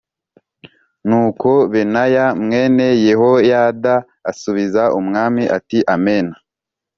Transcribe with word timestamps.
Nuko 1.07 1.49
Benaya 1.71 2.25
mwene 2.43 2.87
Yehoyada 3.07 3.93
asubiza 4.31 4.83
umwami 4.99 5.43
ati 5.57 5.79
“Amen. 5.95 6.27